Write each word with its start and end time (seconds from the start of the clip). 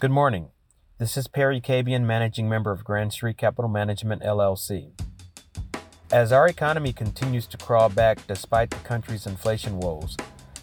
Good 0.00 0.12
morning. 0.12 0.50
This 0.98 1.16
is 1.16 1.26
Perry 1.26 1.60
Cabian, 1.60 2.06
managing 2.06 2.48
member 2.48 2.70
of 2.70 2.84
Grand 2.84 3.12
Street 3.12 3.36
Capital 3.36 3.68
Management 3.68 4.22
LLC. 4.22 4.92
As 6.12 6.30
our 6.30 6.46
economy 6.46 6.92
continues 6.92 7.48
to 7.48 7.56
crawl 7.56 7.88
back 7.88 8.24
despite 8.28 8.70
the 8.70 8.76
country's 8.76 9.26
inflation 9.26 9.80
woes, 9.80 10.16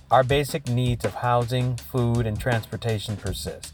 our 0.09 0.23
basic 0.23 0.69
needs 0.69 1.03
of 1.03 1.15
housing, 1.15 1.75
food, 1.75 2.25
and 2.25 2.39
transportation 2.39 3.17
persist. 3.17 3.73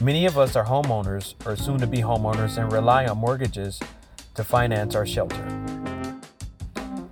Many 0.00 0.24
of 0.24 0.38
us 0.38 0.56
are 0.56 0.64
homeowners 0.64 1.34
or 1.44 1.54
soon 1.54 1.76
to 1.80 1.86
be 1.86 1.98
homeowners 1.98 2.56
and 2.56 2.72
rely 2.72 3.04
on 3.04 3.18
mortgages 3.18 3.78
to 4.36 4.42
finance 4.42 4.94
our 4.94 5.04
shelter. 5.04 5.44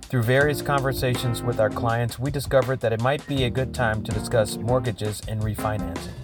Through 0.09 0.23
various 0.23 0.63
conversations 0.63 1.43
with 1.43 1.59
our 1.59 1.69
clients, 1.69 2.17
we 2.17 2.31
discovered 2.31 2.79
that 2.79 2.91
it 2.91 3.01
might 3.01 3.23
be 3.27 3.43
a 3.43 3.51
good 3.51 3.71
time 3.71 4.01
to 4.01 4.11
discuss 4.11 4.57
mortgages 4.57 5.21
and 5.27 5.43
refinancing. 5.43 6.20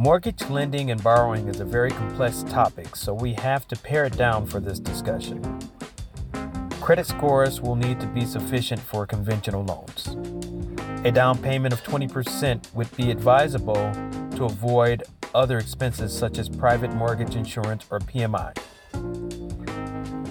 Mortgage 0.00 0.48
lending 0.48 0.92
and 0.92 1.02
borrowing 1.02 1.48
is 1.48 1.58
a 1.58 1.64
very 1.64 1.90
complex 1.90 2.44
topic, 2.44 2.94
so 2.94 3.12
we 3.12 3.32
have 3.32 3.66
to 3.66 3.74
pare 3.74 4.04
it 4.04 4.16
down 4.16 4.46
for 4.46 4.60
this 4.60 4.78
discussion. 4.78 5.42
Credit 6.80 7.04
scores 7.04 7.60
will 7.60 7.74
need 7.74 7.98
to 7.98 8.06
be 8.06 8.24
sufficient 8.24 8.80
for 8.80 9.08
conventional 9.08 9.64
loans. 9.64 10.16
A 11.04 11.10
down 11.10 11.36
payment 11.38 11.74
of 11.74 11.82
20% 11.82 12.72
would 12.74 12.96
be 12.96 13.10
advisable 13.10 13.92
to 14.36 14.44
avoid 14.44 15.02
other 15.34 15.58
expenses 15.58 16.16
such 16.16 16.38
as 16.38 16.48
private 16.48 16.94
mortgage 16.94 17.34
insurance 17.34 17.84
or 17.90 17.98
PMI. 17.98 18.56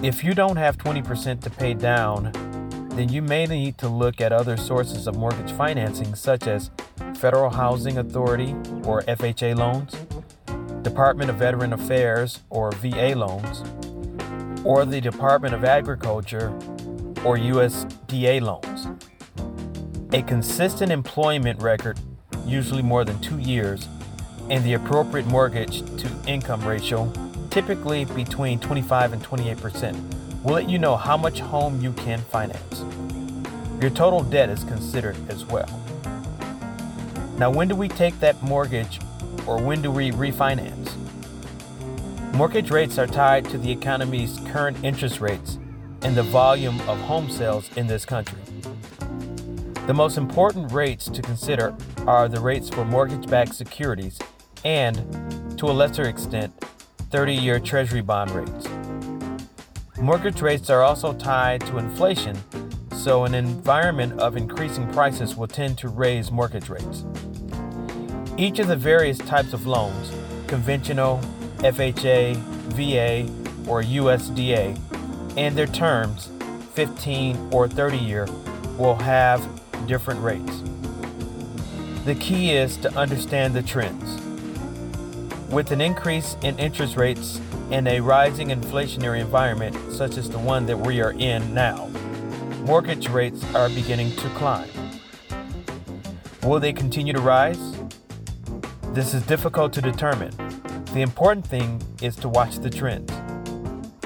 If 0.02 0.24
you 0.24 0.32
don't 0.32 0.56
have 0.56 0.78
20% 0.78 1.42
to 1.42 1.50
pay 1.50 1.74
down, 1.74 2.32
then 2.94 3.10
you 3.10 3.20
may 3.20 3.44
need 3.44 3.76
to 3.78 3.88
look 3.90 4.22
at 4.22 4.32
other 4.32 4.56
sources 4.56 5.06
of 5.06 5.16
mortgage 5.16 5.52
financing 5.52 6.14
such 6.14 6.46
as 6.46 6.70
Federal 7.18 7.50
Housing 7.50 7.98
Authority 7.98 8.52
or 8.84 9.02
FHA 9.02 9.56
loans, 9.56 9.92
Department 10.84 11.30
of 11.30 11.36
Veteran 11.36 11.72
Affairs 11.72 12.42
or 12.48 12.70
VA 12.72 13.12
loans, 13.16 13.64
or 14.64 14.84
the 14.84 15.00
Department 15.00 15.52
of 15.52 15.64
Agriculture 15.64 16.50
or 17.24 17.36
USDA 17.36 18.40
loans. 18.40 18.86
A 20.12 20.22
consistent 20.22 20.92
employment 20.92 21.60
record, 21.60 21.98
usually 22.46 22.82
more 22.82 23.04
than 23.04 23.20
two 23.20 23.38
years, 23.38 23.88
and 24.48 24.62
the 24.64 24.74
appropriate 24.74 25.26
mortgage 25.26 25.80
to 26.00 26.08
income 26.28 26.64
ratio, 26.64 27.12
typically 27.50 28.04
between 28.04 28.60
25 28.60 29.12
and 29.12 29.22
28 29.24 29.58
percent, 29.58 29.96
will 30.44 30.54
let 30.54 30.70
you 30.70 30.78
know 30.78 30.96
how 30.96 31.16
much 31.16 31.40
home 31.40 31.80
you 31.80 31.92
can 31.94 32.20
finance. 32.20 32.84
Your 33.82 33.90
total 33.90 34.22
debt 34.22 34.50
is 34.50 34.62
considered 34.62 35.16
as 35.28 35.44
well. 35.44 35.68
Now, 37.38 37.50
when 37.50 37.68
do 37.68 37.76
we 37.76 37.86
take 37.86 38.18
that 38.18 38.42
mortgage 38.42 38.98
or 39.46 39.62
when 39.62 39.80
do 39.80 39.92
we 39.92 40.10
refinance? 40.10 40.92
Mortgage 42.34 42.72
rates 42.72 42.98
are 42.98 43.06
tied 43.06 43.44
to 43.50 43.58
the 43.58 43.70
economy's 43.70 44.40
current 44.48 44.76
interest 44.82 45.20
rates 45.20 45.56
and 46.02 46.16
the 46.16 46.24
volume 46.24 46.80
of 46.88 46.98
home 47.02 47.30
sales 47.30 47.70
in 47.76 47.86
this 47.86 48.04
country. 48.04 48.40
The 49.86 49.94
most 49.94 50.18
important 50.18 50.72
rates 50.72 51.08
to 51.08 51.22
consider 51.22 51.76
are 52.08 52.28
the 52.28 52.40
rates 52.40 52.68
for 52.68 52.84
mortgage 52.84 53.30
backed 53.30 53.54
securities 53.54 54.18
and, 54.64 55.56
to 55.58 55.66
a 55.66 55.72
lesser 55.72 56.08
extent, 56.08 56.52
30 57.10 57.34
year 57.34 57.60
Treasury 57.60 58.00
bond 58.00 58.32
rates. 58.32 58.68
Mortgage 60.00 60.42
rates 60.42 60.70
are 60.70 60.82
also 60.82 61.12
tied 61.12 61.60
to 61.62 61.78
inflation, 61.78 62.36
so 62.98 63.24
an 63.24 63.32
environment 63.32 64.18
of 64.20 64.36
increasing 64.36 64.86
prices 64.92 65.36
will 65.36 65.46
tend 65.46 65.78
to 65.78 65.88
raise 65.88 66.32
mortgage 66.32 66.68
rates. 66.68 67.04
Each 68.36 68.58
of 68.58 68.66
the 68.66 68.76
various 68.76 69.18
types 69.18 69.52
of 69.52 69.66
loans, 69.66 70.10
conventional, 70.48 71.20
FHA, 71.58 72.34
VA, 72.74 73.70
or 73.70 73.82
USDA, 73.82 74.76
and 75.36 75.56
their 75.56 75.68
terms, 75.68 76.28
15 76.74 77.50
or 77.52 77.68
30 77.68 77.98
year, 77.98 78.26
will 78.76 78.96
have 78.96 79.46
different 79.86 80.20
rates. 80.20 80.62
The 82.04 82.16
key 82.16 82.50
is 82.50 82.76
to 82.78 82.92
understand 82.96 83.54
the 83.54 83.62
trends. 83.62 84.20
With 85.52 85.70
an 85.70 85.80
increase 85.80 86.36
in 86.42 86.58
interest 86.58 86.96
rates 86.96 87.40
and 87.70 87.86
a 87.86 88.00
rising 88.00 88.48
inflationary 88.48 89.20
environment 89.20 89.76
such 89.92 90.16
as 90.16 90.28
the 90.28 90.38
one 90.38 90.66
that 90.66 90.78
we 90.78 91.00
are 91.00 91.12
in 91.12 91.54
now, 91.54 91.88
mortgage 92.68 93.08
rates 93.08 93.42
are 93.54 93.70
beginning 93.70 94.14
to 94.14 94.28
climb. 94.34 94.68
Will 96.42 96.60
they 96.60 96.70
continue 96.70 97.14
to 97.14 97.20
rise? 97.20 97.58
This 98.92 99.14
is 99.14 99.22
difficult 99.22 99.72
to 99.72 99.80
determine. 99.80 100.32
The 100.92 101.00
important 101.00 101.46
thing 101.46 101.80
is 102.02 102.14
to 102.16 102.28
watch 102.28 102.56
the 102.56 102.68
trends. 102.68 103.10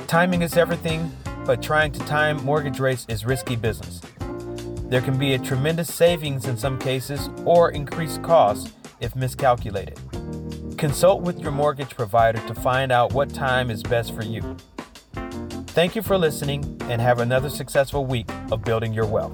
Timing 0.07 0.43
is 0.43 0.57
everything, 0.57 1.11
but 1.45 1.61
trying 1.61 1.91
to 1.91 1.99
time 2.07 2.37
mortgage 2.45 2.79
rates 2.79 3.05
is 3.09 3.27
risky 3.27 3.57
business. 3.57 4.01
There 4.85 5.01
can 5.01 5.19
be 5.19 5.35
a 5.35 5.41
tremendous 5.41 5.93
savings 5.93 6.47
in 6.47 6.57
some 6.57 6.79
cases 6.79 7.31
or 7.45 7.73
increased 7.73 8.23
costs 8.23 8.73
if 9.01 9.17
miscalculated. 9.17 9.99
Consult 10.79 11.23
with 11.23 11.41
your 11.41 11.51
mortgage 11.51 11.97
provider 11.97 12.39
to 12.47 12.55
find 12.55 12.93
out 12.93 13.13
what 13.13 13.35
time 13.35 13.73
is 13.73 13.83
best 13.83 14.15
for 14.15 14.23
you. 14.23 14.57
Thank 15.73 15.97
you 15.97 16.03
for 16.03 16.19
listening 16.19 16.77
and 16.83 17.01
have 17.01 17.19
another 17.19 17.49
successful 17.49 18.05
week 18.05 18.31
of 18.51 18.63
building 18.63 18.93
your 18.93 19.07
wealth. 19.07 19.33